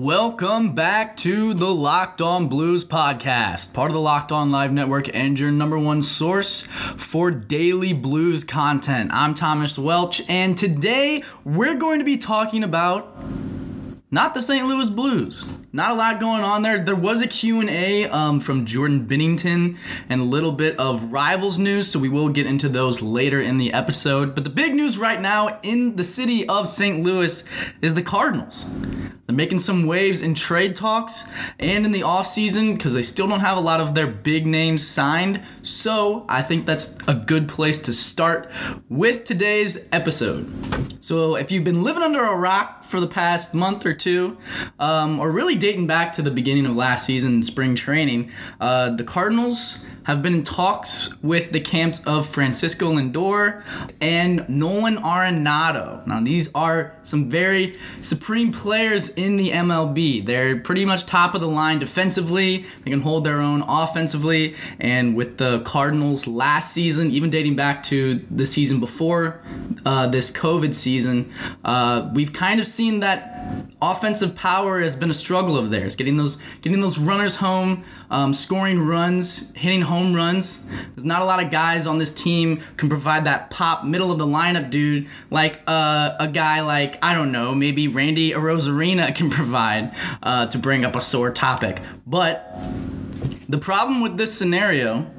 [0.00, 5.14] Welcome back to the Locked On Blues podcast, part of the Locked On Live Network
[5.14, 9.10] and your number one source for daily blues content.
[9.12, 13.14] I'm Thomas Welch, and today we're going to be talking about
[14.10, 14.66] not the St.
[14.66, 15.44] Louis Blues.
[15.72, 16.82] Not a lot going on there.
[16.82, 19.78] There was a Q&A um, from Jordan Binnington
[20.08, 23.56] and a little bit of Rivals news, so we will get into those later in
[23.56, 24.34] the episode.
[24.34, 27.04] But the big news right now in the city of St.
[27.04, 27.44] Louis
[27.80, 28.66] is the Cardinals.
[29.26, 31.22] They're making some waves in trade talks
[31.60, 34.84] and in the offseason because they still don't have a lot of their big names
[34.84, 35.40] signed.
[35.62, 38.50] So I think that's a good place to start
[38.88, 40.50] with today's episode.
[40.98, 44.36] So if you've been living under a rock for the past month or two,
[44.80, 49.04] um, or really dating back to the beginning of last season, spring training, uh, the
[49.04, 53.62] Cardinals have been in talks with the camps of Francisco Lindor
[54.00, 56.04] and Nolan Arenado.
[56.06, 60.24] Now, these are some very supreme players in the MLB.
[60.24, 65.14] They're pretty much top of the line defensively, they can hold their own offensively, and
[65.14, 69.40] with the Cardinals last season, even dating back to the season before
[69.84, 71.30] uh, this COVID season,
[71.64, 73.39] uh, we've kind of seen that
[73.82, 75.96] offensive power has been a struggle of theirs.
[75.96, 80.64] Getting those getting those runners home, um, scoring runs, hitting home runs.
[80.94, 84.18] There's not a lot of guys on this team can provide that pop middle of
[84.18, 89.30] the lineup dude like uh, a guy like I don't know maybe Randy Arozarena can
[89.30, 91.80] provide uh, to bring up a sore topic.
[92.06, 92.54] But
[93.48, 95.10] the problem with this scenario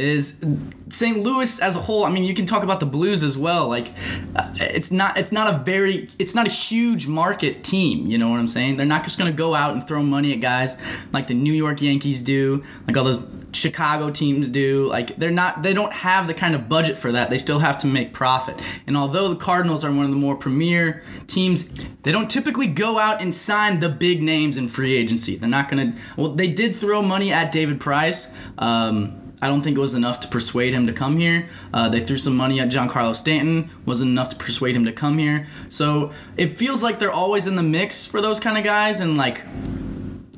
[0.00, 0.42] is
[0.88, 1.22] St.
[1.22, 2.04] Louis as a whole.
[2.04, 3.68] I mean, you can talk about the Blues as well.
[3.68, 3.88] Like,
[4.34, 8.06] uh, it's not it's not a very it's not a huge market team.
[8.06, 8.76] You know what I'm saying?
[8.76, 10.76] They're not just gonna go out and throw money at guys
[11.12, 13.20] like the New York Yankees do, like all those
[13.52, 14.86] Chicago teams do.
[14.88, 17.30] Like, they're not they don't have the kind of budget for that.
[17.30, 18.60] They still have to make profit.
[18.86, 21.68] And although the Cardinals are one of the more premier teams,
[22.02, 25.36] they don't typically go out and sign the big names in free agency.
[25.36, 25.94] They're not gonna.
[26.16, 28.32] Well, they did throw money at David Price.
[28.58, 31.48] Um, I don't think it was enough to persuade him to come here.
[31.72, 35.18] Uh, they threw some money at Giancarlo Stanton, wasn't enough to persuade him to come
[35.18, 35.46] here.
[35.68, 39.16] So it feels like they're always in the mix for those kind of guys and
[39.16, 39.42] like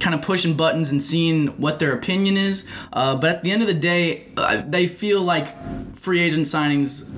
[0.02, 2.66] kind of pushing buttons and seeing what their opinion is.
[2.92, 5.46] Uh, but at the end of the day, uh, they feel like
[5.96, 7.08] free agent signings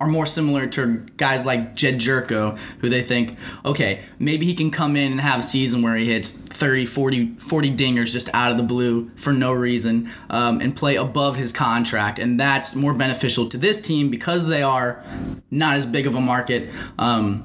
[0.00, 3.36] are more similar to guys like Jedd Gyorko, who they think,
[3.66, 7.34] okay, maybe he can come in and have a season where he hits 30, 40,
[7.34, 11.52] 40 dingers just out of the blue for no reason um, and play above his
[11.52, 12.18] contract.
[12.18, 15.04] And that's more beneficial to this team because they are
[15.50, 17.44] not as big of a market um,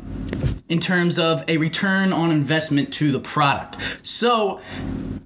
[0.70, 4.06] in terms of a return on investment to the product.
[4.06, 4.62] So,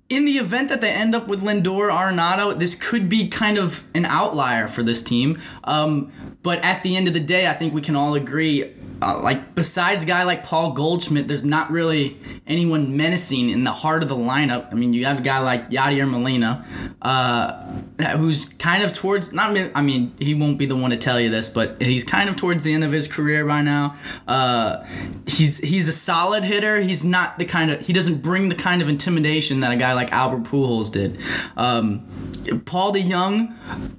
[0.10, 3.84] in the event that they end up with Lindor Arenado, this could be kind of
[3.94, 5.40] an outlier for this team.
[5.66, 6.12] Um,
[6.42, 8.74] but at the end of the day, I think we can all agree.
[9.02, 13.72] Uh, like besides a guy like Paul Goldschmidt, there's not really anyone menacing in the
[13.72, 14.72] heart of the lineup.
[14.72, 16.66] I mean, you have a guy like Yadier Molina,
[17.02, 17.52] uh,
[18.18, 19.56] who's kind of towards not.
[19.74, 22.36] I mean, he won't be the one to tell you this, but he's kind of
[22.36, 23.96] towards the end of his career by now.
[24.28, 24.84] Uh,
[25.26, 26.82] he's he's a solid hitter.
[26.82, 29.94] He's not the kind of he doesn't bring the kind of intimidation that a guy
[29.94, 31.18] like Albert Pujols did.
[31.56, 32.06] Um,
[32.66, 33.54] Paul DeJong,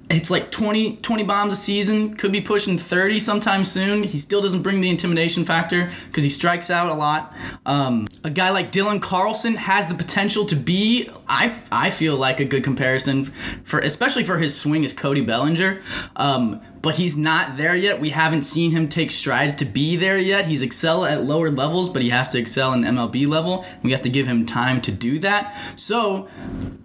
[0.09, 4.03] it's like 20, 20 bombs a season, could be pushing 30 sometime soon.
[4.03, 7.33] He still doesn't bring the intimidation factor because he strikes out a lot.
[7.65, 12.39] Um, a guy like Dylan Carlson has the potential to be, I, I feel like,
[12.39, 13.25] a good comparison
[13.63, 15.81] for, especially for his swing as Cody Bellinger.
[16.15, 17.99] Um, but he's not there yet.
[17.99, 20.45] We haven't seen him take strides to be there yet.
[20.45, 23.65] He's excel at lower levels, but he has to excel in MLB level.
[23.83, 25.79] We have to give him time to do that.
[25.79, 26.27] So,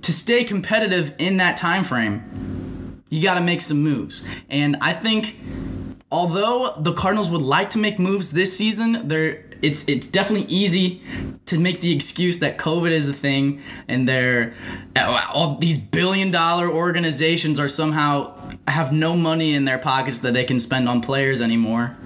[0.03, 4.23] to stay competitive in that time frame, you got to make some moves.
[4.50, 5.38] And I think
[6.11, 11.03] although the Cardinals would like to make moves this season, they're it's it's definitely easy
[11.47, 14.55] to make the excuse that COVID is a thing and they're
[15.32, 18.36] all these billion dollar organizations are somehow
[18.69, 21.97] have no money in their pockets that they can spend on players anymore.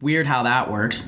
[0.00, 1.02] Weird how that works.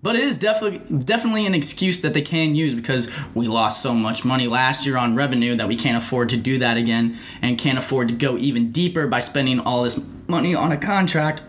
[0.00, 3.94] But it is definitely definitely an excuse that they can use because we lost so
[3.94, 7.58] much money last year on revenue that we can't afford to do that again and
[7.58, 11.42] can't afford to go even deeper by spending all this money on a contract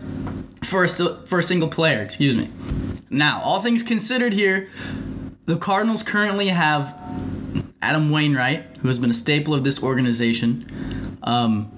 [0.64, 2.50] for a, for a single player, excuse me.
[3.08, 4.68] Now, all things considered here,
[5.46, 6.96] the Cardinals currently have
[7.82, 10.66] Adam Wainwright, who has been a staple of this organization.
[11.22, 11.70] Um,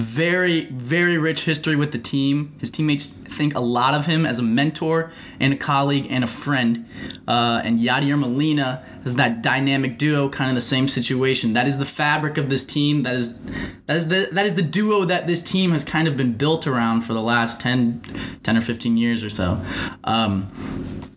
[0.00, 2.54] very, very rich history with the team.
[2.58, 6.26] His teammates think a lot of him as a mentor and a colleague and a
[6.26, 6.88] friend.
[7.28, 11.52] Uh, and Yadier Molina is that dynamic duo, kind of the same situation.
[11.52, 13.02] That is the fabric of this team.
[13.02, 13.38] That is
[13.86, 16.66] that is the that is the duo that this team has kind of been built
[16.66, 18.02] around for the last 10,
[18.42, 19.60] 10 or 15 years or so.
[20.04, 20.50] Um,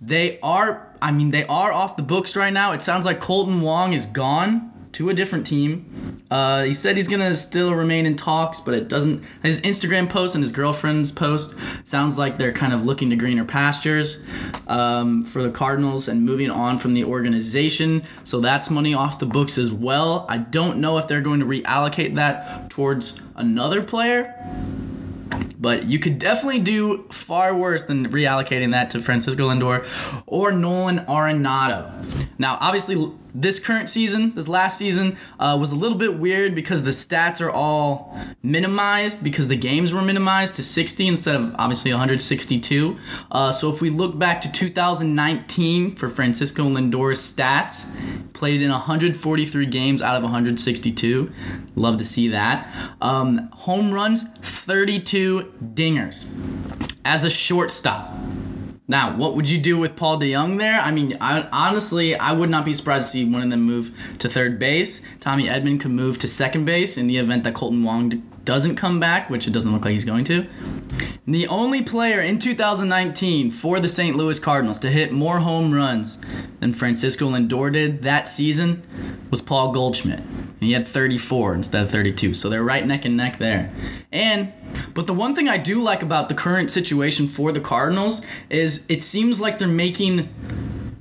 [0.02, 2.72] they are I mean, they are off the books right now.
[2.72, 6.24] It sounds like Kolten Wong is gone to a different team.
[6.32, 9.24] Uh, he said he's gonna still remain in talks, but it doesn't.
[9.42, 13.46] His Instagram post and his girlfriend's post sounds like they're kind of looking to greener
[13.46, 14.24] pastures
[14.68, 18.04] um, for the Cardinals and moving on from the organization.
[18.24, 20.26] So that's money off the books as well.
[20.30, 24.34] I don't know if they're going to reallocate that towards another player.
[25.60, 29.86] But you could definitely do far worse than reallocating that to Francisco Lindor
[30.28, 31.94] or Nolan Arenado.
[32.38, 36.84] Now, obviously, this current season, this last season, uh, was a little bit weird because
[36.84, 41.92] the stats are all minimized because the games were minimized to 60 instead of obviously
[41.92, 42.98] 162.
[43.32, 47.92] Uh, so if we look back to 2019 for Francisco Lindor's stats,
[48.34, 51.32] played in 143 games out of 162.
[51.76, 52.68] Love to see that.
[53.02, 56.30] Um, home runs, 32 dingers.
[57.06, 58.16] As a shortstop,
[58.88, 60.80] now, what would you do with Paul DeJong there?
[60.80, 64.18] I mean, I, honestly, I would not be surprised to see one of them move
[64.20, 65.02] to third base.
[65.22, 69.00] Tommy Edman could move to second base in the event that Kolten Wong doesn't come
[69.00, 70.46] back, which it doesn't look like he's going to.
[71.26, 74.16] The only player in 2019 for the St.
[74.16, 76.18] Louis Cardinals to hit more home runs
[76.60, 78.84] than Francisco Lindor did that season
[79.32, 80.20] was Paul Goldschmidt.
[80.20, 82.34] And he had 34 instead of 32.
[82.34, 83.74] So they're right neck and neck there.
[84.12, 84.52] And
[84.94, 88.86] but the one thing I do like about the current situation for the Cardinals is
[88.90, 90.30] it seems like they're making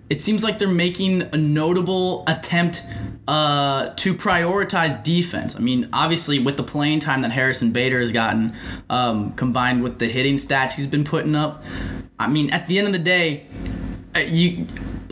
[0.09, 2.83] it seems like they're making a notable attempt
[3.29, 5.55] uh, to prioritize defense.
[5.55, 8.55] I mean, obviously, with the playing time that Harrison Bader has gotten,
[8.91, 11.63] um, combined with the hitting stats he's been putting up,
[12.19, 13.47] I mean, at the end of the day,
[14.15, 14.67] uh, you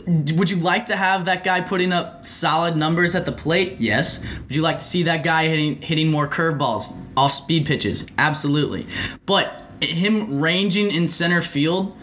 [0.07, 3.75] would you like to have that guy putting up solid numbers at the plate?
[3.79, 4.19] Yes.
[4.19, 8.05] Would you like to see that guy hitting hitting more curveballs off speed pitches?
[8.17, 8.87] Absolutely.
[9.25, 11.97] But him ranging in center field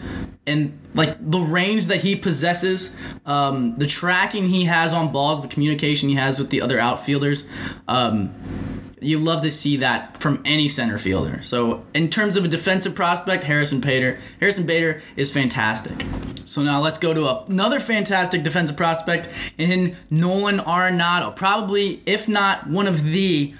[0.45, 5.47] and like the range that he possesses, um, the tracking he has on balls, the
[5.47, 7.47] communication he has with the other outfielders,
[7.87, 8.33] um,
[9.01, 11.41] you love to see that from any center fielder.
[11.41, 16.05] So in terms of a defensive prospect, Harrison Bader, Harrison Bader is fantastic.
[16.43, 21.33] So now let's go to another fantastic defensive prospect in Nolan Arenado.
[21.35, 23.53] Probably, if not one of the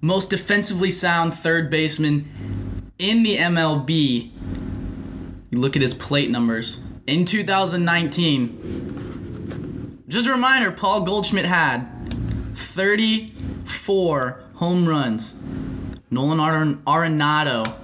[0.00, 2.63] most defensively sound third baseman
[2.98, 4.32] in the MLB,
[5.50, 6.86] you look at his plate numbers.
[7.06, 11.86] In 2019, just a reminder Paul Goldschmidt had
[12.54, 15.42] 34 home runs.
[16.10, 17.76] Nolan Arenado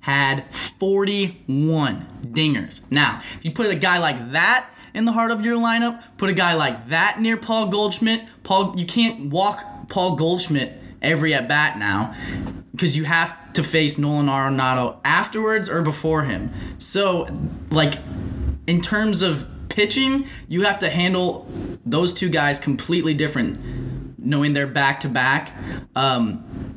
[0.00, 2.82] had 41 dingers.
[2.90, 6.28] Now, if you put a guy like that in the heart of your lineup, put
[6.28, 11.46] a guy like that near Paul Goldschmidt, Paul you can't walk Paul Goldschmidt every at
[11.48, 12.14] bat now
[12.72, 16.50] because you have to face Nolan Arenado afterwards or before him.
[16.78, 17.28] So,
[17.70, 17.94] like,
[18.66, 21.46] in terms of pitching, you have to handle
[21.84, 23.58] those two guys completely different,
[24.18, 25.52] knowing they're back to back,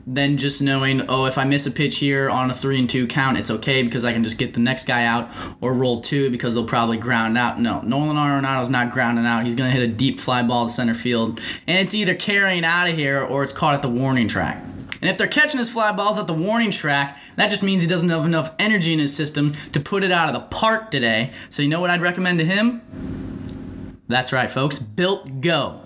[0.05, 3.07] than just knowing, oh, if I miss a pitch here on a three and two
[3.07, 5.29] count, it's okay because I can just get the next guy out
[5.61, 7.59] or roll two because they'll probably ground out.
[7.59, 9.45] No, Nolan Arenado's not grounding out.
[9.45, 12.65] He's going to hit a deep fly ball to center field, and it's either carrying
[12.65, 14.61] out of here or it's caught at the warning track.
[15.03, 17.89] And if they're catching his fly balls at the warning track, that just means he
[17.89, 21.33] doesn't have enough energy in his system to put it out of the park today.
[21.49, 23.99] So you know what I'd recommend to him?
[24.07, 24.79] That's right, folks.
[24.79, 25.81] Built Go.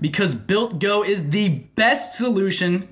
[0.00, 2.88] Because Built Go is the best solution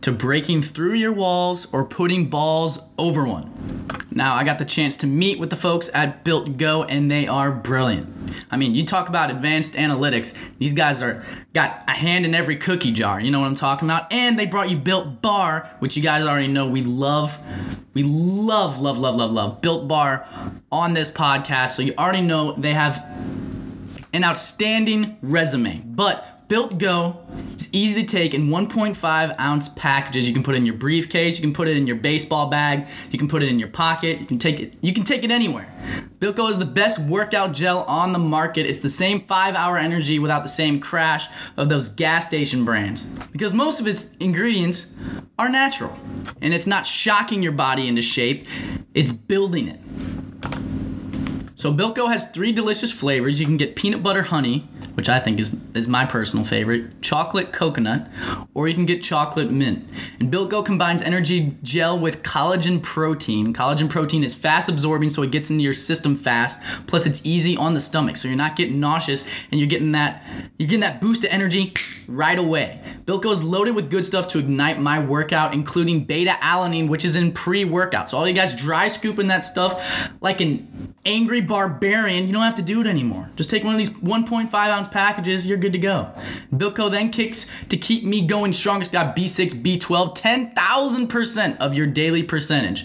[0.00, 3.86] to breaking through your walls or putting balls over one.
[4.18, 7.28] Now, I got the chance to meet with the folks at Built Go, and they
[7.28, 8.34] are brilliant.
[8.50, 10.34] I mean, you talk about advanced analytics.
[10.58, 13.20] These guys are got a hand in every cookie jar.
[13.20, 14.12] You know what I'm talking about?
[14.12, 17.38] And they brought you Built Bar, which you guys already know we love.
[17.94, 20.26] We love, love, love, love, love Built Bar
[20.72, 21.76] on this podcast.
[21.76, 22.96] So you already know they have
[24.12, 25.84] an outstanding resume.
[25.86, 27.18] But Built Go
[27.54, 30.26] is easy to take in 1.5 ounce packages.
[30.26, 32.88] You can put it in your briefcase, you can put it in your baseball bag,
[33.10, 35.30] you can put it in your pocket, you can take it you can take it
[35.30, 35.70] anywhere.
[36.20, 38.64] Built Go is the best workout gel on the market.
[38.64, 41.26] It's the same 5-hour energy without the same crash
[41.58, 44.86] of those gas station brands because most of its ingredients
[45.38, 45.98] are natural
[46.40, 48.46] and it's not shocking your body into shape,
[48.94, 49.80] it's building it.
[51.56, 53.38] So Built Go has three delicious flavors.
[53.38, 57.52] You can get peanut butter honey, which I think is is my personal favorite, chocolate
[57.52, 58.10] coconut,
[58.52, 59.88] or you can get chocolate mint.
[60.18, 63.54] And Built Go combines energy gel with collagen protein.
[63.54, 66.60] Collagen protein is fast absorbing, so it gets into your system fast.
[66.88, 70.26] Plus, it's easy on the stomach, so you're not getting nauseous and you're getting that
[70.58, 71.74] you're getting that boost of energy
[72.08, 72.80] right away.
[73.04, 77.04] Built Go is loaded with good stuff to ignite my workout, including beta alanine, which
[77.04, 78.08] is in pre-workout.
[78.08, 82.54] So all you guys dry scooping that stuff like an angry barbarian, you don't have
[82.56, 83.30] to do it anymore.
[83.36, 86.12] Just take one of these 1.5 ounce packages, you're good to go.
[86.56, 88.80] Built Go then kicks to keep me going strong.
[88.80, 92.84] It's got B6, B12, 10,000% of your daily percentage.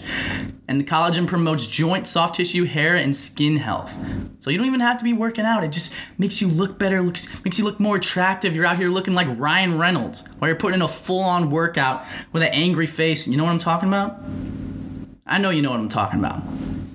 [0.66, 3.94] And the collagen promotes joint, soft tissue, hair, and skin health.
[4.38, 5.62] So you don't even have to be working out.
[5.62, 8.56] It just makes you look better, looks makes you look more attractive.
[8.56, 12.42] You're out here looking like Ryan Reynolds while you're putting in a full-on workout with
[12.42, 13.28] an angry face.
[13.28, 14.20] You know what I'm talking about?
[15.26, 16.42] I know you know what I'm talking about.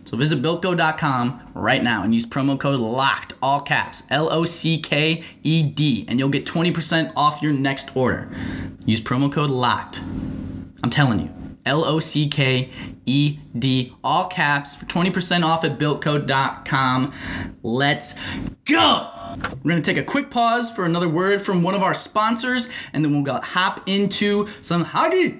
[0.09, 4.79] So visit builtgo.com right now and use promo code LOCKED, all caps, L O C
[4.79, 8.27] K E D, and you'll get 20% off your next order.
[8.87, 9.99] Use promo code LOCKED.
[10.81, 11.29] I'm telling you.
[11.63, 12.71] L O C K
[13.05, 17.13] E D, all caps, for 20% off at builtgo.com.
[17.61, 18.15] Let's
[18.65, 19.11] go!
[19.63, 23.05] We're gonna take a quick pause for another word from one of our sponsors, and
[23.05, 25.39] then we'll hop into some Hagi.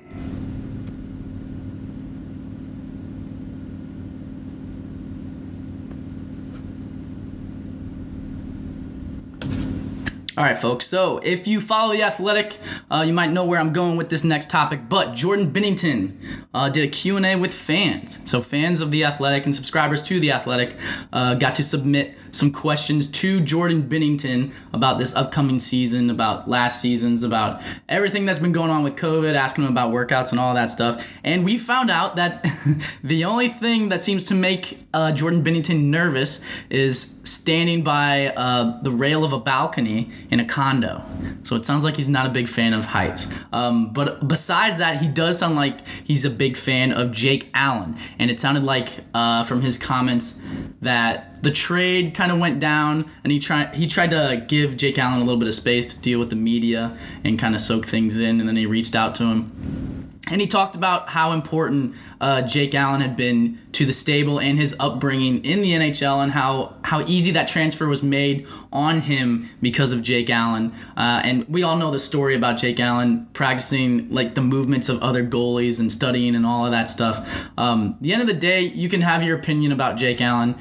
[10.40, 10.86] All right, folks.
[10.88, 14.24] So if you follow the Athletic, uh, you might know where I'm going with this
[14.24, 14.88] next topic.
[14.88, 16.16] But Jordan Binnington
[16.54, 18.22] uh, did a Q&A with fans.
[18.24, 20.78] So fans of the Athletic and subscribers to the Athletic
[21.12, 26.80] uh, got to submit some questions to Jordan Binnington about this upcoming season, about last
[26.80, 30.54] season's, about everything that's been going on with COVID, asking him about workouts and all
[30.54, 31.06] that stuff.
[31.22, 32.48] And we found out that
[33.04, 38.82] the only thing that seems to make uh, Jordan Binnington nervous is standing by uh,
[38.82, 41.04] the rail of a balcony in a condo.
[41.44, 43.32] So it sounds like he's not a big fan of heights.
[43.52, 47.98] Um, but besides that, he does sound like he's a big fan of Jake Allen.
[48.18, 50.40] And it sounded like uh, from his comments
[50.82, 54.98] that the trade kind of went down and he tried he tried to give Jake
[54.98, 57.86] Allen a little bit of space to deal with the media and kind of soak
[57.86, 61.96] things in and then he reached out to him and he talked about how important
[62.22, 66.34] uh, Jake Allen had been to the stable and his upbringing in the NHL, and
[66.34, 70.74] how how easy that transfer was made on him because of Jake Allen.
[70.96, 75.02] Uh, and we all know the story about Jake Allen practicing like the movements of
[75.02, 77.48] other goalies and studying and all of that stuff.
[77.58, 80.56] Um, the end of the day, you can have your opinion about Jake Allen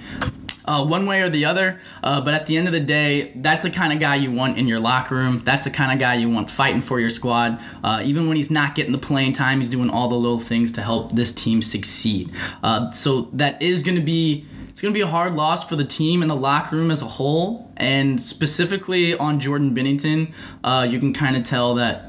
[0.69, 1.81] uh, one way or the other.
[2.03, 4.59] Uh, but at the end of the day, that's the kind of guy you want
[4.59, 5.41] in your locker room.
[5.45, 7.59] That's the kind of guy you want fighting for your squad.
[7.83, 10.71] Uh, even when he's not getting the playing time, he's doing all the little things
[10.73, 12.31] to help this team succeed.
[12.63, 14.47] Uh, so that is going to be.
[14.69, 17.03] It's going to be a hard loss for the team and the locker room as
[17.03, 17.69] a whole.
[17.77, 20.33] And specifically on Jordan Binnington,
[20.63, 22.05] uh, you can kind of tell that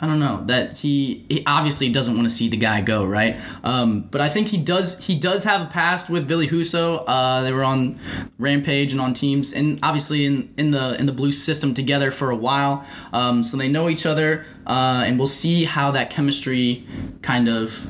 [0.00, 3.36] I don't know that he, he obviously doesn't want to see the guy go right,
[3.64, 7.02] um, but I think he does he does have a past with Ville Husso.
[7.04, 7.98] Uh, they were on
[8.38, 12.30] Rampage and on teams, and obviously in, in the in the blue system together for
[12.30, 16.86] a while, um, so they know each other, uh, and we'll see how that chemistry
[17.22, 17.84] kind of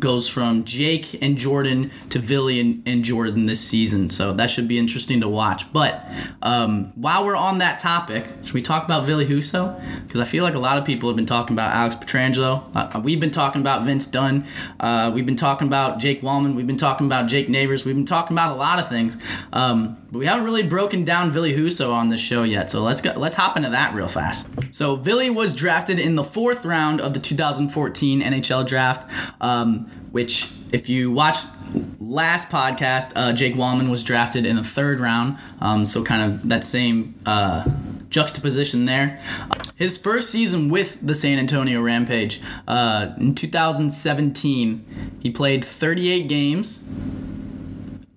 [0.00, 4.10] goes from Jake and Jordan to Ville and, and Jordan this season.
[4.10, 5.72] So that should be interesting to watch.
[5.72, 6.04] But
[6.42, 9.80] um, while we're on that topic, should we talk about Ville Husso?
[10.06, 12.64] Because I feel like a lot of people have been talking about Alex Pietrangelo.
[12.74, 14.46] Uh, we've been talking about Vince Dunn.
[14.80, 16.54] Uh, we've been talking about Jake Walman.
[16.54, 17.84] We've been talking about Jake Neighbors.
[17.84, 19.16] We've been talking about a lot of things.
[19.52, 22.68] Um, but we haven't really broken down Ville Husso on this show yet.
[22.68, 24.48] So let's go, let's hop into that real fast.
[24.74, 29.10] So Ville was drafted in the fourth round of the 2014 NHL draft.
[29.40, 31.36] Um, which if you watch
[31.98, 35.38] last podcast, uh, Jake Walman was drafted in the third round.
[35.60, 37.68] Um, so kind of that same uh,
[38.08, 39.20] juxtaposition there.
[39.76, 46.84] His first season with the San Antonio Rampage uh, in 2017, he played 38 games.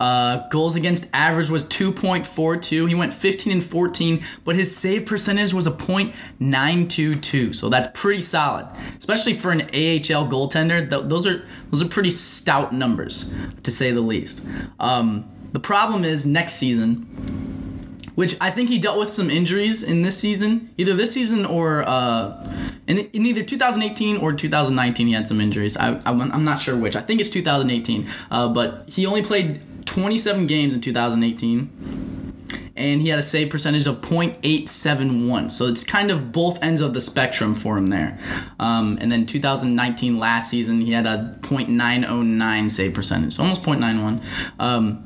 [0.04, 2.90] Uh, goals against average was 2.42.
[2.90, 7.56] He went 15 and 14, but his save percentage was a .922.
[7.56, 8.68] So that's pretty solid,
[8.98, 10.90] especially for an AHL goaltender.
[10.90, 13.34] Th- those are those are pretty stout numbers,
[13.64, 14.46] to say the least.
[14.78, 20.02] Um, the problem is next season, which I think he dealt with some injuries in
[20.02, 22.54] this season, either this season or uh,
[22.88, 25.08] in, in either 2018 or 2019.
[25.08, 25.78] He had some injuries.
[25.78, 26.98] I, am not sure which.
[26.98, 32.34] I think it's 2018, uh, but he only played 27 games in 2018
[32.76, 35.52] and he had a save percentage of .871.
[35.52, 38.18] So it's kind of both ends of the spectrum for him there.
[38.60, 44.24] Um, and then 2019 last season he had a .909 save percentage, so almost .91.
[44.60, 45.04] Um,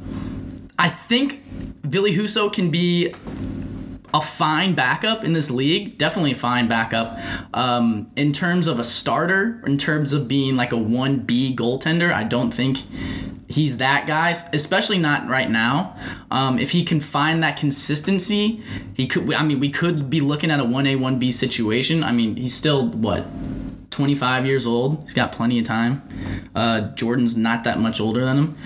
[0.80, 1.44] I think
[1.84, 3.14] Ville Husso can be
[4.14, 7.20] a fine backup in this league, definitely a fine backup.
[7.54, 12.24] Um, in terms of a starter, in terms of being like a 1B goaltender, I
[12.24, 12.78] don't think
[13.50, 15.96] he's that guy, especially not right now.
[16.32, 18.62] Um, if he can find that consistency,
[18.94, 19.34] he could.
[19.34, 22.04] I mean, we could be looking at a 1A, 1B situation.
[22.04, 23.26] I mean, he's still, what,
[23.98, 25.02] 25 years old.
[25.02, 26.04] He's got plenty of time.
[26.54, 28.58] Uh, Jordan's not that much older than him.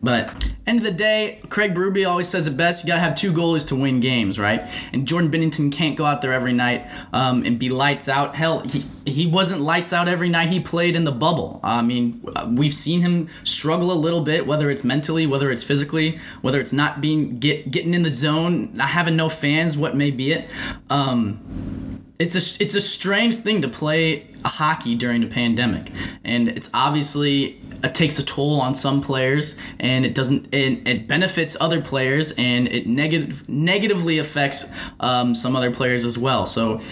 [0.00, 0.32] But
[0.64, 2.84] end of the day, Craig Berube always says it best.
[2.84, 4.62] You gotta have two goalies to win games, right?
[4.92, 8.36] And Jordan Binnington can't go out there every night um, and be lights out.
[8.36, 11.58] Hell, he he wasn't lights out every night he played in the bubble.
[11.64, 16.20] I mean, we've seen him struggle a little bit, whether it's mentally, whether it's physically,
[16.42, 20.12] whether it's not being get getting in the zone, not having no fans, what may
[20.12, 20.48] be it.
[20.88, 25.90] Um, it's a it's a strange thing to play hockey during the pandemic,
[26.22, 31.08] and it's obviously it takes a toll on some players and it doesn't it, it
[31.08, 36.46] benefits other players and it negative negatively affects um, some other players as well.
[36.46, 36.82] So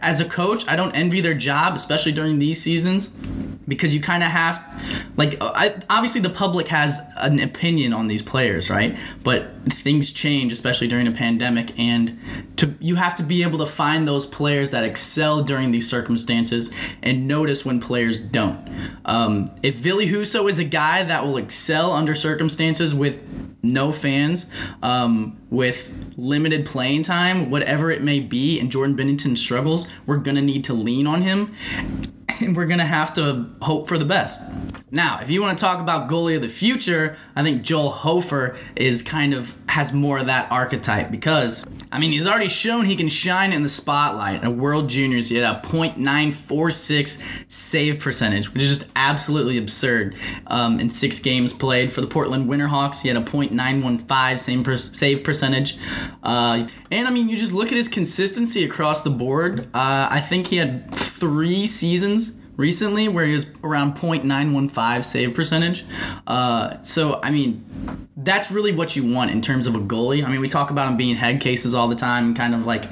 [0.00, 3.10] as a coach i don't envy their job especially during these seasons
[3.66, 4.62] because you kind of have
[5.16, 8.98] like I, obviously the public has an opinion on these players right?
[9.22, 12.18] But things change especially during a pandemic and
[12.56, 16.70] to you have to be able to find those players that excel during these circumstances
[17.02, 18.68] and notice when players don't.
[19.04, 23.20] Um, if Ville Husso is a guy that will excel under circumstances with
[23.62, 24.46] no fans
[24.82, 30.42] um, with limited playing time whatever it may be and Jordan Binnington struggles we're gonna
[30.42, 31.54] need to lean on him
[32.40, 34.40] and we're gonna have to hope for the best.
[34.94, 38.56] Now, if you want to talk about goalie of the future, I think Joel Hofer
[38.76, 42.94] is kind of has more of that archetype because I mean he's already shown he
[42.94, 44.44] can shine in the spotlight.
[44.44, 50.14] At World Juniors, he had a .946 save percentage, which is just absolutely absurd.
[50.46, 54.76] Um, in six games played for the Portland Winterhawks, he had a .915 same per-
[54.76, 55.76] save percentage.
[56.22, 59.62] Uh, and I mean, you just look at his consistency across the board.
[59.74, 65.84] Uh, I think he had three seasons recently where he was around 0.915 save percentage.
[66.26, 70.24] Uh, so, I mean, that's really what you want in terms of a goalie.
[70.24, 72.84] I mean, we talk about him being head cases all the time, kind of like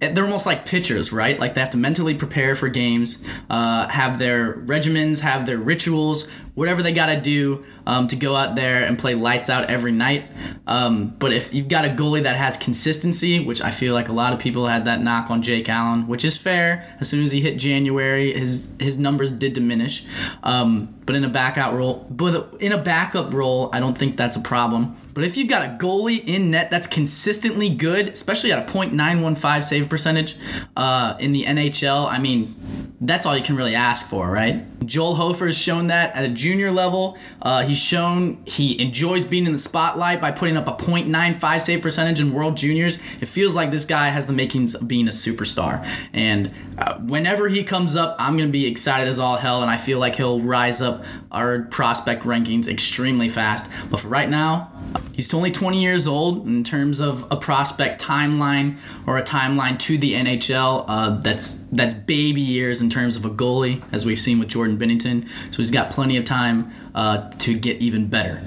[0.00, 1.38] they're almost like pitchers, right?
[1.38, 3.18] Like they have to mentally prepare for games,
[3.50, 8.36] uh, have their regimens, have their rituals, whatever they got to do um, to go
[8.36, 10.24] out there and play lights out every night.
[10.66, 14.12] Um, but if you've got a goalie that has consistency, which I feel like a
[14.12, 16.96] lot of people had that knock on Jake Allen, which is fair.
[17.00, 20.04] As soon as he hit January, his his numbers did diminish.
[20.42, 24.36] Um, but in a backup role, but in a backup role, I don't think that's
[24.36, 24.96] a problem.
[25.12, 29.64] But if you've got a goalie in net that's consistently good, especially at a .915
[29.64, 30.36] save percentage
[30.76, 32.54] uh, in the NHL, I mean,
[33.00, 34.64] that's all you can really ask for, right?
[34.86, 37.16] Joel Hofer has shown that at a junior level.
[37.40, 41.82] Uh, he's shown he enjoys being in the spotlight by putting up a .95 save
[41.82, 42.96] percentage in World Juniors.
[43.20, 45.86] It feels like this guy has the makings of being a superstar.
[46.12, 49.70] And uh, whenever he comes up, I'm going to be excited as all hell, and
[49.70, 53.70] I feel like he'll rise up our prospect rankings extremely fast.
[53.90, 54.72] But for right now,
[55.12, 59.98] he's only 20 years old in terms of a prospect timeline or a timeline to
[59.98, 60.84] the NHL.
[60.88, 64.78] Uh, that's that's baby years in terms of a goalie, as we've seen with Jordan
[64.78, 65.28] Binnington.
[65.52, 68.42] So he's got plenty of time uh, to get even better.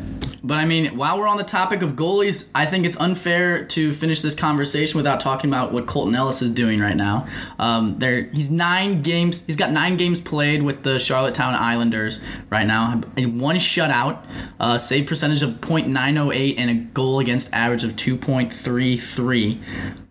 [0.45, 3.93] But I mean, while we're on the topic of goalies, I think it's unfair to
[3.93, 7.27] finish this conversation without talking about what Colten Ellis is doing right now.
[7.57, 9.45] Um, there, he's nine games.
[9.45, 12.97] He's got nine games played with the Charlottetown Islanders right now.
[13.17, 14.25] One shutout,
[14.59, 19.61] uh, save percentage of .908, and a goal against average of 2.33.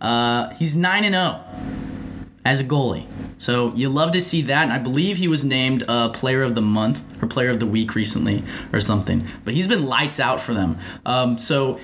[0.01, 1.45] Uh, he's nine and zero
[2.45, 3.07] as a goalie.
[3.39, 4.65] So you love to see that.
[4.65, 7.67] And I believe he was named uh, Player of the Month or Player of the
[7.67, 9.27] Week recently or something.
[9.45, 10.79] But he's been lights out for them.
[11.07, 11.79] Um, so,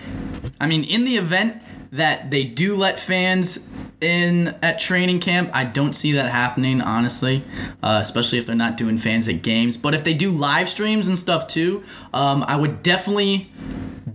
[0.61, 3.67] I mean, in the event that they do let fans
[4.01, 7.45] in at training camp, I don't see that happening, honestly,
[7.83, 9.77] uh, especially if they're not doing fans at games.
[9.77, 13.51] But if they do live streams and stuff too, um, I would definitely,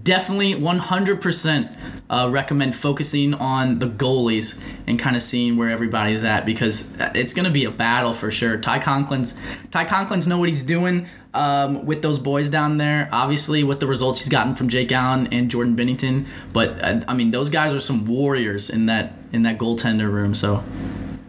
[0.04, 1.78] definitely 100%
[2.10, 7.34] uh, recommend focusing on the goalies and kind of seeing where everybody's at because it's
[7.34, 8.58] going to be a battle for sure.
[8.58, 9.34] Ty Conklin's
[9.72, 13.10] Ty Conklin's know what he's doing um, with those boys down there.
[13.12, 17.14] Obviously, with the results he's gotten from Jake Allen and Jordan Binnington, but uh, I
[17.14, 20.36] mean those guys are some warriors in that in that goaltender room.
[20.36, 20.64] So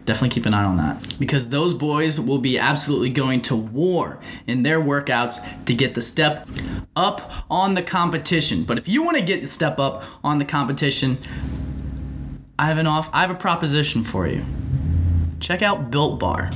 [0.05, 4.19] definitely keep an eye on that because those boys will be absolutely going to war
[4.45, 6.47] in their workouts to get the step
[6.95, 8.63] up on the competition.
[8.63, 11.17] But if you want to get the step up on the competition,
[12.57, 14.43] I have an off I have a proposition for you.
[15.39, 16.49] Check out Built Bar.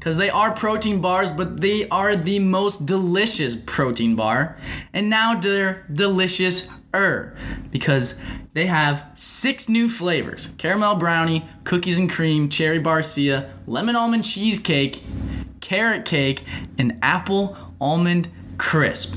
[0.00, 4.56] Cuz they are protein bars, but they are the most delicious protein bar.
[4.92, 6.68] And now they're delicious
[7.70, 8.18] because
[8.54, 15.04] they have six new flavors caramel brownie, cookies and cream, cherry barcia, lemon almond cheesecake,
[15.60, 16.44] carrot cake,
[16.78, 19.14] and apple almond crisp.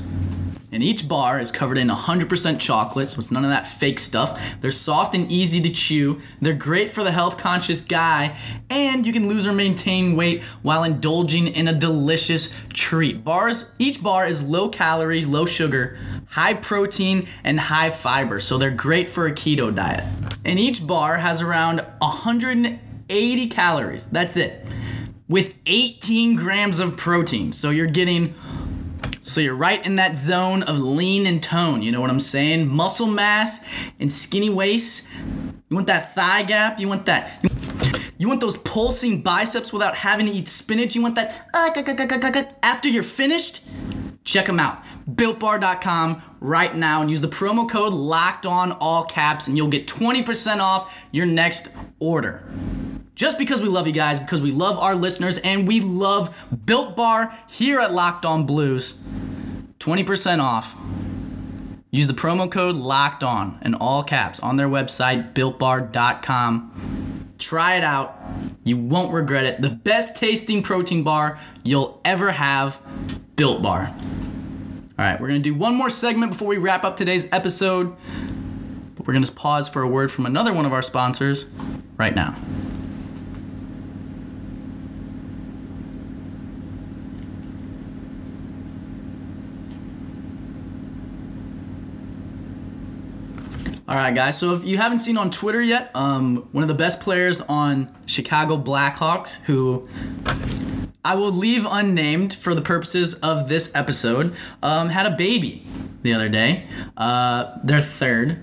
[0.72, 4.60] And each bar is covered in 100% chocolate, so it's none of that fake stuff.
[4.60, 6.20] They're soft and easy to chew.
[6.40, 10.84] They're great for the health conscious guy, and you can lose or maintain weight while
[10.84, 13.24] indulging in a delicious treat.
[13.24, 18.70] Bars, each bar is low calorie, low sugar, high protein, and high fiber, so they're
[18.70, 20.04] great for a keto diet.
[20.44, 24.06] And each bar has around 180 calories.
[24.06, 24.64] That's it.
[25.28, 27.52] With 18 grams of protein.
[27.52, 28.34] So you're getting
[29.22, 31.82] so you're right in that zone of lean and tone.
[31.82, 32.68] You know what I'm saying?
[32.68, 33.60] Muscle mass
[33.98, 35.06] and skinny waist.
[35.68, 36.80] You want that thigh gap.
[36.80, 37.44] You want that.
[38.18, 40.94] You want those pulsing biceps without having to eat spinach.
[40.94, 41.48] You want that.
[41.54, 43.62] Uh, after you're finished,
[44.24, 44.82] check them out.
[45.10, 49.86] BuiltBar.com right now and use the promo code Locked On All Caps, and you'll get
[49.86, 52.44] 20% off your next order
[53.20, 56.96] just because we love you guys, because we love our listeners, and we love Built
[56.96, 58.94] Bar here at Locked On Blues.
[59.78, 60.74] 20% off.
[61.90, 67.28] Use the promo code Locked On in all caps on their website, builtbar.com.
[67.36, 68.18] Try it out.
[68.64, 69.60] You won't regret it.
[69.60, 72.80] The best tasting protein bar you'll ever have,
[73.36, 73.88] Built Bar.
[73.88, 77.94] All right, we're going to do one more segment before we wrap up today's episode.
[78.94, 81.44] But we're going to pause for a word from another one of our sponsors
[81.98, 82.34] right now.
[93.90, 94.38] All right, guys.
[94.38, 97.88] So if you haven't seen on Twitter yet, um, one of the best players on
[98.06, 99.88] Chicago Blackhawks, who
[101.04, 105.66] I will leave unnamed for the purposes of this episode, um, had a baby
[106.02, 106.68] the other day.
[106.96, 108.40] Uh, their third.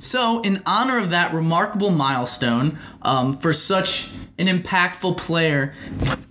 [0.00, 5.74] So, in honor of that remarkable milestone um, for such an impactful player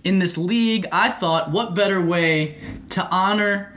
[0.04, 2.58] in this league, I thought, what better way
[2.90, 3.72] to honor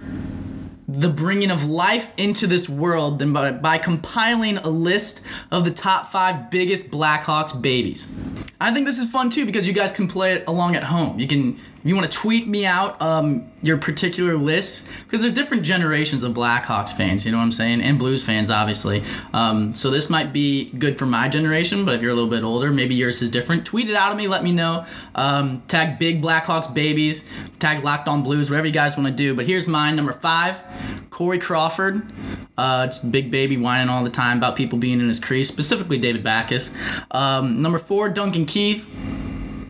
[0.92, 5.22] the bringing of life into this world than by, by compiling a list
[5.52, 8.12] of the top five biggest Blackhawks babies.
[8.60, 11.20] I think this is fun too because you guys can play it along at home.
[11.20, 15.64] You can you want to tweet me out um, your particular list, because there's different
[15.64, 19.04] generations of Blackhawks fans, you know what I'm saying, and Blues fans, obviously.
[19.34, 22.44] Um, so this might be good for my generation, but if you're a little bit
[22.44, 23.66] older, maybe yours is different.
[23.66, 24.86] Tweet it out of me, let me know.
[25.16, 27.28] Um, tag Big Blackhawks babies,
[27.60, 29.34] tag Locked On Blues, whatever you guys want to do.
[29.34, 30.64] But here's mine, number five,
[31.10, 32.12] Corey Crawford.
[32.56, 35.98] Uh, just big baby whining all the time about people being in his crease, specifically
[35.98, 36.72] David Backes.
[37.10, 38.90] Um, number four, Duncan Keith.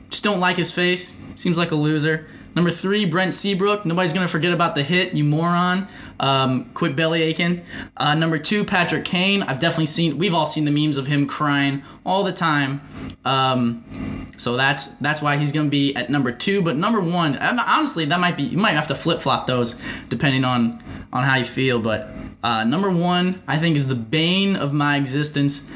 [0.10, 2.28] Just don't like his face Seems like a loser.
[2.54, 3.86] Number three, Brent Seabrook.
[3.86, 5.88] Nobody's gonna forget about the hit, you moron.
[6.20, 7.64] Um, quit belly aching.
[7.96, 9.42] Uh, number two, Patrick Kane.
[9.44, 10.18] I've definitely seen.
[10.18, 12.82] We've all seen the memes of him crying all the time.
[13.24, 16.62] Um, so that's that's why he's gonna be at number two.
[16.62, 18.44] But number one, honestly, that might be.
[18.44, 19.76] You might have to flip flop those
[20.10, 21.80] depending on on how you feel.
[21.80, 22.10] But
[22.44, 25.70] uh, number one, I think, is the bane of my existence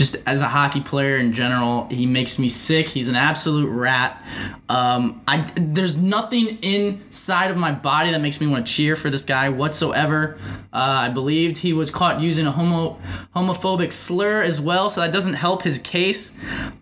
[0.00, 2.88] just as a hockey player in general, he makes me sick.
[2.88, 4.24] He's an absolute rat.
[4.66, 9.10] Um, I there's nothing inside of my body that makes me want to cheer for
[9.10, 10.38] this guy whatsoever.
[10.72, 12.98] Uh, I believed he was caught using a homo
[13.36, 16.34] homophobic slur as well, so that doesn't help his case.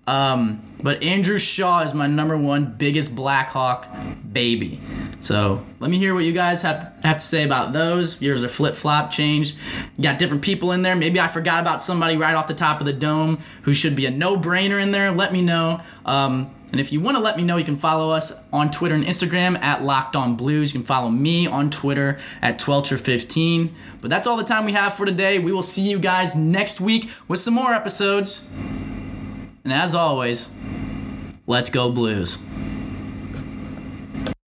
[0.07, 3.89] Um, but Andrew Shaw is my number one biggest Blackhawk
[4.31, 4.81] baby.
[5.21, 8.21] So let me hear what you guys have to, have to say about those.
[8.23, 9.57] Yours are flip flop changed.
[9.97, 10.95] You got different people in there.
[10.95, 14.07] Maybe I forgot about somebody right off the top of the dome who should be
[14.07, 15.11] a no brainer in there.
[15.11, 15.81] Let me know.
[16.07, 18.95] Um, and if you want to let me know, you can follow us on Twitter
[18.95, 20.73] and Instagram at Locked On Blues.
[20.73, 23.73] You can follow me on Twitter at Twelcher15.
[24.01, 25.39] But that's all the time we have for today.
[25.39, 28.47] We will see you guys next week with some more episodes.
[29.65, 30.53] And as always,
[31.47, 32.37] let's go Blues.